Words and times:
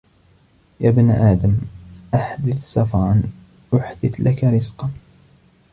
يَا 0.79 0.89
ابْنَ 0.89 1.11
آدَمَ 1.11 1.57
أَحْدِثْ 2.13 2.65
سَفَرًا 2.65 3.23
أُحْدِثُ 3.73 4.19
لَك 4.19 4.43
رِزْقًا 4.43 4.91